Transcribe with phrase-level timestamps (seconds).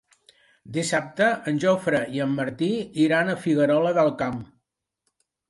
[0.77, 2.71] Dissabte en Jofre i en Martí
[3.05, 4.43] iran a Figuerola del Camp.